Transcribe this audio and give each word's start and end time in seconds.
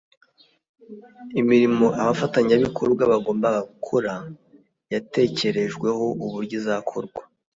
Imirimo 1.41 1.85
abafatanyabikorwa 2.01 3.03
bagombaga 3.11 3.61
kuzakora 3.65 4.13
yatekerejweho 4.93 6.05
uburyo 6.25 6.55
izakorwa 6.59 7.21